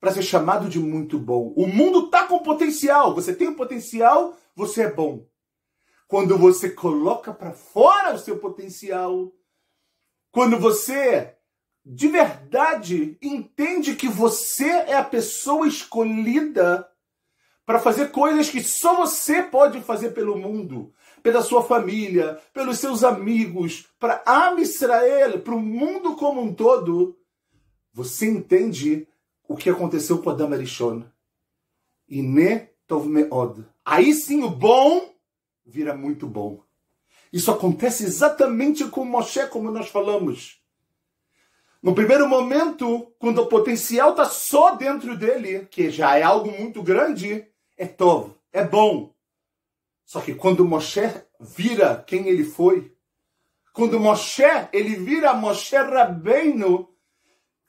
para 0.00 0.12
ser 0.12 0.22
chamado 0.22 0.68
de 0.68 0.78
muito 0.78 1.18
bom. 1.18 1.52
O 1.56 1.66
mundo 1.66 2.06
está 2.06 2.24
com 2.24 2.38
potencial. 2.38 3.14
Você 3.14 3.34
tem 3.34 3.48
o 3.48 3.56
potencial, 3.56 4.36
você 4.54 4.82
é 4.82 4.92
bom. 4.92 5.26
Quando 6.06 6.38
você 6.38 6.70
coloca 6.70 7.32
para 7.32 7.52
fora 7.52 8.14
o 8.14 8.18
seu 8.18 8.38
potencial, 8.38 9.32
quando 10.30 10.58
você 10.58 11.34
de 11.84 12.08
verdade 12.08 13.16
entende 13.22 13.96
que 13.96 14.08
você 14.08 14.68
é 14.68 14.94
a 14.94 15.04
pessoa 15.04 15.66
escolhida 15.66 16.86
para 17.64 17.78
fazer 17.78 18.10
coisas 18.10 18.48
que 18.48 18.62
só 18.62 18.96
você 18.96 19.42
pode 19.42 19.80
fazer 19.80 20.10
pelo 20.10 20.36
mundo, 20.38 20.92
pela 21.22 21.42
sua 21.42 21.62
família, 21.62 22.40
pelos 22.52 22.78
seus 22.78 23.04
amigos, 23.04 23.86
para 23.98 24.22
Am 24.26 24.60
Israel, 24.60 25.40
para 25.40 25.54
o 25.54 25.60
mundo 25.60 26.16
como 26.16 26.40
um 26.40 26.54
todo, 26.54 27.18
você 27.92 28.26
entende 28.26 29.06
o 29.48 29.56
que 29.56 29.70
aconteceu 29.70 30.18
com 30.22 30.30
Adam 30.30 30.52
Arishon. 30.52 31.04
E 32.06 32.22
ne 32.22 32.68
tov 32.86 33.08
meod. 33.08 33.64
Aí 33.84 34.12
sim 34.12 34.44
o 34.44 34.50
bom 34.50 35.12
vira 35.64 35.96
muito 35.96 36.26
bom. 36.26 36.62
Isso 37.32 37.50
acontece 37.50 38.04
exatamente 38.04 38.86
com 38.88 39.04
Moshe, 39.04 39.46
como 39.48 39.70
nós 39.70 39.88
falamos. 39.88 40.62
No 41.82 41.94
primeiro 41.94 42.28
momento, 42.28 43.12
quando 43.18 43.42
o 43.42 43.46
potencial 43.46 44.10
está 44.10 44.24
só 44.26 44.74
dentro 44.74 45.16
dele, 45.16 45.66
que 45.66 45.90
já 45.90 46.18
é 46.18 46.22
algo 46.22 46.50
muito 46.50 46.82
grande, 46.82 47.46
é 47.76 47.86
tov, 47.86 48.34
é 48.52 48.64
bom. 48.64 49.14
Só 50.04 50.20
que 50.20 50.34
quando 50.34 50.64
Moshe 50.64 51.02
vira 51.38 52.02
quem 52.06 52.28
ele 52.28 52.44
foi, 52.44 52.94
quando 53.72 54.00
Moshe 54.00 54.42
ele 54.72 54.96
vira 54.96 55.34
Moshe 55.34 55.76
Rabbeinu, 55.76 56.88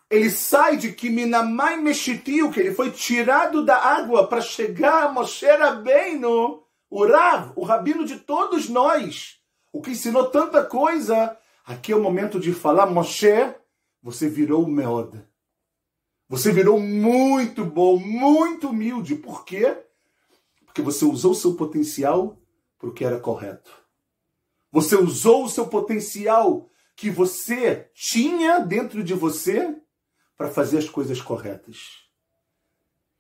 ele 0.10 0.32
sai 0.32 0.78
de 0.78 0.92
Kiminamai 0.92 1.78
Meshitiu, 1.78 2.50
que 2.50 2.60
ele 2.60 2.74
foi 2.74 2.92
tirado 2.92 3.64
da 3.64 3.78
água 3.78 4.28
para 4.28 4.42
chegar 4.42 5.04
a 5.04 5.12
Moshe 5.12 5.46
Rabbeinu, 5.46 6.64
o 6.90 7.06
Rav, 7.06 7.54
o 7.56 7.64
rabino 7.64 8.04
de 8.04 8.18
todos 8.18 8.68
nós, 8.68 9.40
o 9.72 9.82
que 9.82 9.92
ensinou 9.92 10.30
tanta 10.32 10.64
coisa. 10.64 11.38
Aqui 11.64 11.92
é 11.92 11.96
o 11.96 12.02
momento 12.02 12.40
de 12.40 12.52
falar, 12.52 12.88
Moshe, 12.88 13.54
você 14.02 14.28
virou 14.28 14.68
Meod. 14.68 15.24
Você 16.28 16.52
virou 16.52 16.80
muito 16.80 17.64
bom, 17.64 17.98
muito 17.98 18.70
humilde. 18.70 19.16
Por 19.16 19.46
quê? 19.46 19.78
Porque 20.66 20.82
você 20.82 21.06
usou 21.06 21.36
seu 21.36 21.56
potencial 21.56 22.40
para 22.80 22.90
o 22.90 22.94
que 22.94 23.06
era 23.06 23.20
correto. 23.20 23.72
Você 24.72 24.96
usou 24.96 25.46
o 25.46 25.50
seu 25.50 25.68
potencial 25.68 26.70
que 26.96 27.10
você 27.10 27.90
tinha 27.94 28.60
dentro 28.60 29.04
de 29.04 29.14
você 29.14 29.76
para 30.40 30.50
fazer 30.50 30.78
as 30.78 30.88
coisas 30.88 31.22
corretas. 31.22 32.10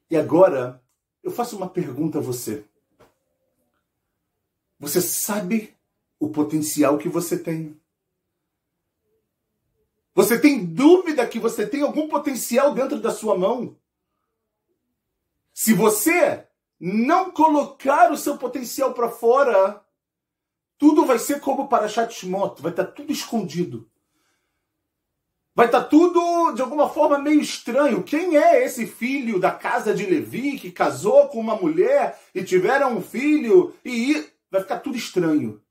E 0.10 0.16
agora, 0.16 0.82
eu 1.22 1.30
faço 1.30 1.58
uma 1.58 1.70
pergunta 1.70 2.20
a 2.20 2.22
você. 2.22 2.66
Você 4.80 5.02
sabe 5.02 5.76
o 6.18 6.30
potencial 6.30 6.98
que 6.98 7.10
você 7.10 7.38
tem? 7.38 7.78
Você 10.16 10.40
tem 10.40 10.66
dúvida 10.66 11.28
que 11.28 11.40
você 11.40 11.68
tem 11.68 11.82
algum 11.82 12.08
potencial 12.08 12.74
dentro 12.74 13.02
da 13.02 13.12
sua 13.12 13.38
mão? 13.38 13.78
Se 15.54 15.74
você 15.74 16.48
não 16.80 17.32
colocar 17.32 18.14
o 18.14 18.18
seu 18.18 18.38
potencial 18.38 18.94
para 18.94 19.10
fora, 19.10 19.86
tudo 20.78 21.06
vai 21.06 21.20
ser 21.20 21.42
como 21.42 21.68
para 21.68 21.90
Shmoto, 21.90 22.64
vai 22.64 22.72
estar 22.72 22.86
tudo 22.86 23.12
escondido. 23.12 23.92
Vai 25.60 25.66
estar 25.66 25.82
tá 25.82 25.88
tudo 25.88 26.54
de 26.54 26.62
alguma 26.62 26.88
forma 26.88 27.20
meio 27.20 27.42
estranho. 27.42 28.01
Quem 28.01 28.38
é 28.38 28.63
esse 28.63 28.86
filho 28.86 29.38
da 29.38 29.51
casa 29.51 29.94
de 29.94 30.06
Levi 30.06 30.58
que 30.58 30.72
casou 30.72 31.28
com 31.28 31.38
uma 31.38 31.54
mulher 31.54 32.18
e 32.34 32.42
tiveram 32.42 32.96
um 32.96 33.01
filho 33.01 33.74
e 33.84 34.25
vai 34.50 34.62
ficar 34.62 34.80
tudo 34.80 34.96
estranho. 34.96 35.62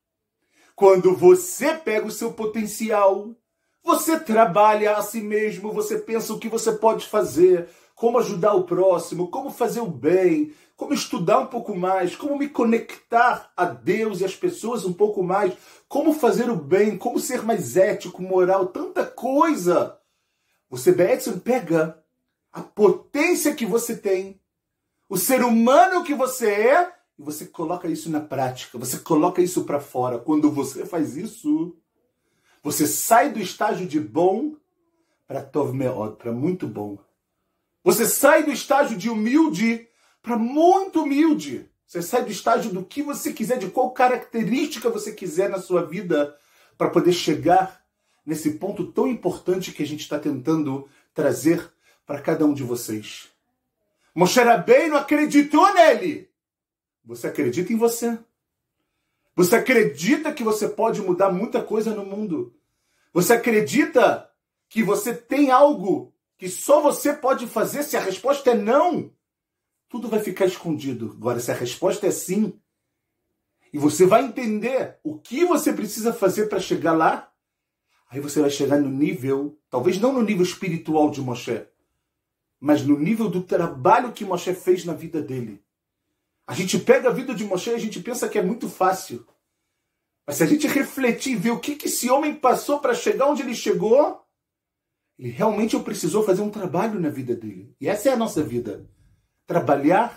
Quando 0.76 1.16
você 1.16 1.72
pega 1.72 2.06
o 2.06 2.10
seu 2.10 2.34
potencial, 2.34 3.34
você 3.82 4.20
trabalha 4.20 4.94
a 4.94 5.00
si 5.00 5.22
mesmo, 5.22 5.72
você 5.72 5.96
pensa 5.96 6.34
o 6.34 6.38
que 6.38 6.50
você 6.50 6.72
pode 6.72 7.06
fazer, 7.06 7.66
como 7.98 8.16
ajudar 8.18 8.54
o 8.54 8.62
próximo, 8.62 9.26
como 9.26 9.50
fazer 9.50 9.80
o 9.80 9.90
bem, 9.90 10.54
como 10.76 10.94
estudar 10.94 11.40
um 11.40 11.46
pouco 11.46 11.74
mais, 11.74 12.14
como 12.14 12.38
me 12.38 12.48
conectar 12.48 13.52
a 13.56 13.64
Deus 13.64 14.20
e 14.20 14.24
as 14.24 14.36
pessoas 14.36 14.84
um 14.84 14.92
pouco 14.92 15.20
mais, 15.20 15.52
como 15.88 16.12
fazer 16.12 16.48
o 16.48 16.54
bem, 16.54 16.96
como 16.96 17.18
ser 17.18 17.42
mais 17.42 17.76
ético, 17.76 18.22
moral, 18.22 18.66
tanta 18.66 19.04
coisa. 19.04 19.98
Você, 20.70 20.92
Betson, 20.92 21.40
pega 21.40 22.00
a 22.52 22.62
potência 22.62 23.52
que 23.52 23.66
você 23.66 23.96
tem, 23.96 24.40
o 25.08 25.16
ser 25.16 25.42
humano 25.42 26.04
que 26.04 26.14
você 26.14 26.52
é, 26.52 26.92
e 27.18 27.22
você 27.24 27.46
coloca 27.46 27.88
isso 27.88 28.08
na 28.08 28.20
prática, 28.20 28.78
você 28.78 28.98
coloca 29.00 29.42
isso 29.42 29.64
para 29.64 29.80
fora. 29.80 30.20
Quando 30.20 30.52
você 30.52 30.86
faz 30.86 31.16
isso, 31.16 31.76
você 32.62 32.86
sai 32.86 33.32
do 33.32 33.40
estágio 33.40 33.88
de 33.88 33.98
bom 33.98 34.54
para 35.26 35.42
Tov 35.42 35.74
Meod, 35.74 36.14
para 36.14 36.30
muito 36.30 36.64
bom. 36.64 37.07
Você 37.88 38.04
sai 38.04 38.42
do 38.42 38.52
estágio 38.52 38.98
de 38.98 39.08
humilde 39.08 39.88
para 40.20 40.36
muito 40.36 41.04
humilde. 41.04 41.70
Você 41.86 42.02
sai 42.02 42.22
do 42.22 42.30
estágio 42.30 42.70
do 42.70 42.84
que 42.84 43.02
você 43.02 43.32
quiser, 43.32 43.56
de 43.56 43.70
qual 43.70 43.92
característica 43.92 44.90
você 44.90 45.10
quiser 45.10 45.48
na 45.48 45.58
sua 45.58 45.86
vida, 45.86 46.36
para 46.76 46.90
poder 46.90 47.14
chegar 47.14 47.82
nesse 48.26 48.58
ponto 48.58 48.92
tão 48.92 49.08
importante 49.08 49.72
que 49.72 49.82
a 49.82 49.86
gente 49.86 50.00
está 50.00 50.18
tentando 50.18 50.86
trazer 51.14 51.72
para 52.04 52.20
cada 52.20 52.44
um 52.44 52.52
de 52.52 52.62
vocês. 52.62 53.30
Moshe 54.14 54.38
Rabbeinu 54.38 54.94
acreditou 54.94 55.72
nele. 55.72 56.30
Você 57.06 57.28
acredita 57.28 57.72
em 57.72 57.76
você? 57.76 58.18
Você 59.34 59.56
acredita 59.56 60.30
que 60.30 60.44
você 60.44 60.68
pode 60.68 61.00
mudar 61.00 61.32
muita 61.32 61.62
coisa 61.62 61.94
no 61.94 62.04
mundo? 62.04 62.54
Você 63.14 63.32
acredita 63.32 64.30
que 64.68 64.82
você 64.82 65.14
tem 65.14 65.50
algo 65.50 66.12
que 66.38 66.48
só 66.48 66.80
você 66.80 67.12
pode 67.12 67.46
fazer 67.46 67.82
se 67.82 67.96
a 67.96 68.00
resposta 68.00 68.52
é 68.52 68.54
não? 68.54 69.12
tudo 69.88 70.08
vai 70.08 70.20
ficar 70.20 70.46
escondido. 70.46 71.12
Agora, 71.16 71.40
se 71.40 71.50
a 71.50 71.54
resposta 71.54 72.06
é 72.06 72.10
sim, 72.10 72.58
e 73.72 73.78
você 73.78 74.06
vai 74.06 74.24
entender 74.24 74.98
o 75.02 75.18
que 75.18 75.44
você 75.44 75.72
precisa 75.72 76.12
fazer 76.12 76.46
para 76.46 76.60
chegar 76.60 76.92
lá, 76.92 77.30
aí 78.10 78.20
você 78.20 78.40
vai 78.40 78.50
chegar 78.50 78.78
no 78.78 78.88
nível, 78.88 79.58
talvez 79.68 79.98
não 79.98 80.12
no 80.12 80.22
nível 80.22 80.42
espiritual 80.42 81.10
de 81.10 81.20
Moshe, 81.20 81.66
mas 82.60 82.82
no 82.82 82.98
nível 82.98 83.28
do 83.28 83.42
trabalho 83.42 84.12
que 84.12 84.24
Moshe 84.24 84.54
fez 84.54 84.84
na 84.84 84.94
vida 84.94 85.22
dele. 85.22 85.62
A 86.46 86.54
gente 86.54 86.78
pega 86.78 87.08
a 87.08 87.12
vida 87.12 87.34
de 87.34 87.44
Moshe 87.44 87.70
e 87.70 87.74
a 87.74 87.78
gente 87.78 88.00
pensa 88.00 88.28
que 88.28 88.38
é 88.38 88.42
muito 88.42 88.68
fácil. 88.68 89.26
Mas 90.26 90.36
se 90.36 90.42
a 90.42 90.46
gente 90.46 90.66
refletir 90.66 91.32
e 91.32 91.36
ver 91.36 91.50
o 91.50 91.60
que, 91.60 91.76
que 91.76 91.88
esse 91.88 92.10
homem 92.10 92.34
passou 92.34 92.80
para 92.80 92.94
chegar 92.94 93.26
onde 93.26 93.42
ele 93.42 93.54
chegou, 93.54 94.22
ele 95.18 95.30
realmente 95.30 95.78
precisou 95.80 96.22
fazer 96.22 96.42
um 96.42 96.50
trabalho 96.50 97.00
na 97.00 97.08
vida 97.08 97.34
dele. 97.34 97.74
E 97.80 97.88
essa 97.88 98.08
é 98.08 98.12
a 98.12 98.16
nossa 98.16 98.42
vida. 98.42 98.88
Trabalhar, 99.46 100.16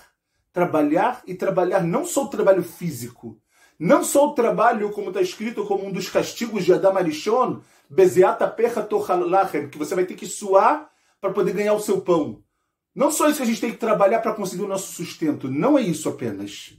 trabalhar 0.53 1.23
e 1.25 1.33
trabalhar. 1.33 1.83
Não 1.83 2.05
só 2.05 2.25
o 2.25 2.29
trabalho 2.29 2.61
físico. 2.61 3.41
Não 3.79 4.03
só 4.03 4.29
o 4.29 4.35
trabalho, 4.35 4.91
como 4.91 5.09
está 5.09 5.19
escrito 5.19 5.65
como 5.65 5.87
um 5.87 5.91
dos 5.91 6.07
castigos 6.07 6.63
de 6.63 6.71
Adam 6.71 6.95
Arishon, 6.95 7.61
Bezeata 7.89 8.47
Perra 8.47 8.83
Tochalachem, 8.83 9.69
que 9.69 9.77
você 9.77 9.95
vai 9.95 10.05
ter 10.05 10.13
que 10.13 10.27
suar 10.27 10.91
para 11.19 11.31
poder 11.31 11.53
ganhar 11.53 11.73
o 11.73 11.79
seu 11.79 12.01
pão. 12.01 12.43
Não 12.93 13.09
só 13.09 13.27
isso 13.27 13.37
que 13.37 13.43
a 13.43 13.47
gente 13.47 13.61
tem 13.61 13.71
que 13.71 13.77
trabalhar 13.77 14.19
para 14.19 14.35
conseguir 14.35 14.63
o 14.63 14.67
nosso 14.67 14.93
sustento. 14.93 15.49
Não 15.49 15.79
é 15.79 15.81
isso 15.81 16.07
apenas. 16.09 16.77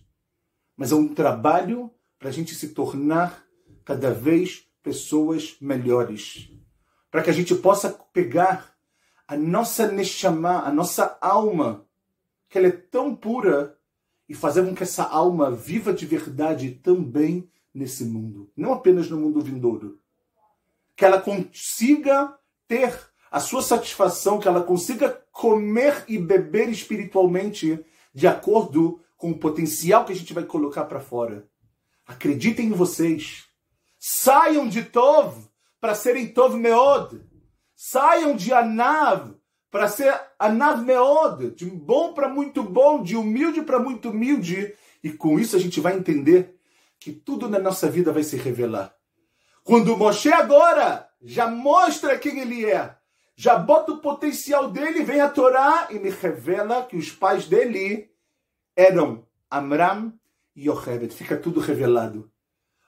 Mas 0.77 0.93
é 0.93 0.95
um 0.95 1.09
trabalho 1.09 1.91
para 2.21 2.29
a 2.29 2.33
gente 2.33 2.55
se 2.55 2.69
tornar 2.69 3.45
cada 3.85 4.13
vez 4.13 4.65
pessoas 4.81 5.57
melhores. 5.61 6.53
Para 7.13 7.23
que 7.23 7.29
a 7.29 7.33
gente 7.33 7.55
possa 7.55 7.91
pegar 8.11 8.75
a 9.29 9.37
nossa 9.37 9.87
Neshama, 9.93 10.63
a 10.63 10.73
nossa 10.73 11.19
alma, 11.21 11.87
que 12.49 12.57
ela 12.57 12.69
é 12.69 12.73
tão 12.73 13.15
pura, 13.15 13.79
e 14.27 14.35
fazer 14.35 14.65
com 14.65 14.75
que 14.75 14.83
essa 14.83 15.05
alma 15.05 15.51
viva 15.51 15.93
de 15.93 16.07
verdade 16.07 16.71
também 16.71 17.51
nesse 17.75 18.03
mundo. 18.03 18.51
Não 18.57 18.73
apenas 18.73 19.11
no 19.11 19.19
mundo 19.19 19.43
vindouro. 19.43 20.01
Que 20.97 21.05
ela 21.05 21.21
consiga 21.21 22.35
ter 22.67 22.99
a 23.31 23.41
sua 23.41 23.61
satisfação, 23.61 24.39
que 24.39 24.49
ela 24.49 24.63
consiga 24.63 25.11
comer 25.31 26.07
e 26.09 26.17
beber 26.17 26.71
espiritualmente 26.71 27.85
de 28.15 28.27
acordo 28.27 29.03
com 29.19 29.33
o 29.33 29.39
potencial 29.39 30.07
que 30.07 30.13
a 30.13 30.17
gente 30.17 30.33
vai 30.33 30.45
colocar 30.45 30.87
para 30.87 30.99
fora. 30.99 31.47
Acreditem 32.07 32.69
em 32.69 32.73
vocês. 32.73 33.45
Saiam 33.99 34.67
de 34.67 34.83
Tov 34.83 35.52
para 35.83 35.97
serem 35.97 36.29
Tov 36.29 36.57
Meod. 36.57 37.21
Saiam 37.75 38.37
de 38.37 38.55
Anav 38.55 39.35
para 39.69 39.89
ser 39.89 40.15
Anav 40.39 40.81
Meod. 40.85 41.57
De 41.57 41.67
bom 41.67 42.15
para 42.15 42.29
muito 42.29 42.63
bom, 42.63 43.03
de 43.03 43.17
humilde 43.17 43.63
para 43.63 43.81
muito 43.81 44.11
humilde. 44.11 44.73
E 45.03 45.11
com 45.13 45.41
isso 45.41 45.57
a 45.57 45.59
gente 45.59 45.81
vai 45.81 45.99
entender 45.99 46.57
que 47.01 47.11
tudo 47.11 47.49
na 47.49 47.59
nossa 47.59 47.91
vida 47.91 48.13
vai 48.13 48.23
se 48.23 48.37
revelar. 48.37 48.95
Quando 49.65 49.97
Moshe 49.97 50.33
agora 50.33 51.09
já 51.21 51.49
mostra 51.49 52.17
quem 52.17 52.39
ele 52.39 52.65
é, 52.65 52.97
já 53.35 53.59
bota 53.59 53.91
o 53.91 54.01
potencial 54.01 54.71
dele, 54.71 55.03
vem 55.03 55.21
a 55.21 55.29
Torá 55.29 55.89
e 55.91 55.99
me 55.99 56.11
revela 56.11 56.85
que 56.85 56.97
os 56.97 57.11
pais 57.11 57.49
dele 57.49 58.09
eram 58.77 59.27
Amram 59.51 60.13
e 60.55 60.69
Yocheved. 60.69 61.13
Fica 61.13 61.37
tudo 61.37 61.59
revelado. 61.59 62.31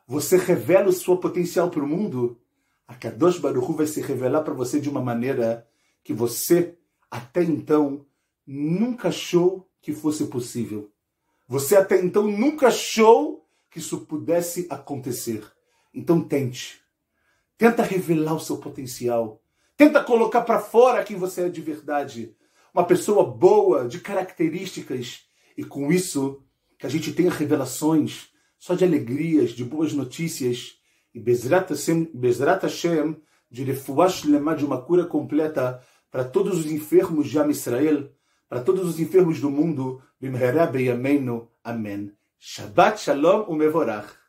Você 0.07 0.37
revela 0.37 0.91
o 0.91 0.93
seu 0.93 1.17
potencial 1.17 1.71
para 1.71 1.83
o 1.83 1.89
mundo, 1.89 2.41
a 2.87 2.95
Kadosh 2.95 3.39
Baruch 3.39 3.73
vai 3.73 3.87
se 3.87 4.01
revelar 4.01 4.43
para 4.43 4.55
você 4.55 4.81
de 4.81 4.89
uma 4.89 5.01
maneira 5.01 5.67
que 6.03 6.13
você, 6.13 6.77
até 7.11 7.43
então, 7.43 8.07
nunca 8.47 9.09
achou 9.09 9.69
que 9.81 9.93
fosse 9.93 10.27
possível. 10.27 10.91
Você 11.47 11.77
até 11.77 12.03
então 12.03 12.27
nunca 12.27 12.69
achou 12.69 13.47
que 13.71 13.79
isso 13.79 14.01
pudesse 14.07 14.67
acontecer. 14.71 15.45
Então 15.93 16.23
tente. 16.23 16.81
Tenta 17.57 17.83
revelar 17.83 18.35
o 18.35 18.41
seu 18.41 18.59
potencial. 18.59 19.43
Tenta 19.77 20.03
colocar 20.03 20.43
para 20.43 20.61
fora 20.61 21.05
quem 21.05 21.17
você 21.17 21.43
é 21.43 21.49
de 21.49 21.61
verdade. 21.61 22.37
Uma 22.73 22.85
pessoa 22.85 23.25
boa, 23.25 23.87
de 23.87 24.01
características. 24.01 25.27
E 25.57 25.65
com 25.65 25.93
isso, 25.93 26.43
que 26.79 26.87
a 26.87 26.89
gente 26.89 27.13
tenha 27.13 27.31
revelações 27.31 28.29
só 28.59 28.75
de 28.75 28.85
alegrias, 28.85 29.51
de 29.51 29.65
boas 29.65 29.93
notícias. 29.93 30.79
E 31.15 31.21
Bezrat 31.21 31.71
Hashem, 31.71 32.11
Bezrat 32.13 32.63
Hashem 32.63 33.17
de 33.51 33.63
refuash 33.63 34.25
lemar 34.25 34.57
de 34.57 34.65
uma 34.65 34.83
cura 34.83 35.07
completa 35.07 35.81
para 36.11 36.25
todos 36.25 36.59
os 36.59 36.67
enfermos 36.67 37.29
de 37.29 37.39
Am 37.39 37.51
Israel, 37.51 38.11
para 38.49 38.61
todos 38.61 38.89
os 38.89 38.99
enfermos 38.99 39.41
do 39.41 39.51
mundo. 39.51 40.03
Bimherá 40.21 40.71
Amém. 41.63 42.13
Shabbat 42.39 43.01
Shalom 43.01 43.45
Umevorach. 43.49 44.24